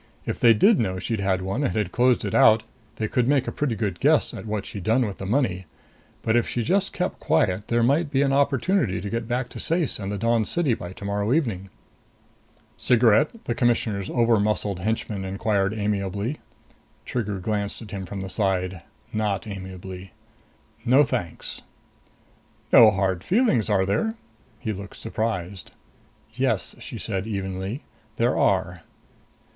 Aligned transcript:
If 0.25 0.39
they 0.39 0.55
did 0.55 0.79
know 0.79 0.97
she'd 0.97 1.19
had 1.19 1.43
one 1.43 1.63
and 1.63 1.75
had 1.77 1.91
closed 1.91 2.25
it 2.25 2.33
out, 2.33 2.63
they 2.95 3.07
could 3.07 3.27
make 3.27 3.47
a 3.47 3.51
pretty 3.51 3.75
good 3.75 3.99
guess 3.99 4.33
at 4.33 4.47
what 4.47 4.65
she'd 4.65 4.81
done 4.81 5.05
with 5.05 5.19
the 5.19 5.27
money. 5.27 5.67
But 6.23 6.35
if 6.35 6.47
she 6.47 6.63
just 6.63 6.91
kept 6.91 7.19
quiet, 7.19 7.67
there 7.67 7.83
might 7.83 8.09
be 8.09 8.23
an 8.23 8.33
opportunity 8.33 8.99
to 8.99 9.09
get 9.11 9.27
back 9.27 9.47
to 9.49 9.59
Ceyce 9.59 9.99
and 9.99 10.11
the 10.11 10.17
Dawn 10.17 10.43
City 10.45 10.73
by 10.73 10.91
tomorrow 10.91 11.31
evening. 11.33 11.69
"Cigarette?" 12.77 13.29
the 13.45 13.53
Commissioner's 13.53 14.09
overmuscled 14.09 14.79
henchman 14.79 15.23
inquired 15.23 15.71
amiably. 15.71 16.39
Trigger 17.05 17.37
glanced 17.37 17.79
at 17.83 17.91
him 17.91 18.07
from 18.07 18.21
the 18.21 18.27
side. 18.29 18.81
Not 19.13 19.45
amiably. 19.45 20.13
"No, 20.83 21.03
thanks." 21.03 21.61
"No 22.73 22.89
hard 22.89 23.23
feelings, 23.23 23.69
are 23.69 23.85
there?" 23.85 24.15
He 24.59 24.73
looked 24.73 24.97
surprised. 24.97 25.69
"Yes," 26.33 26.73
she 26.79 26.97
said 26.97 27.27
evenly. 27.27 27.83
"There 28.15 28.35
are." 28.35 28.81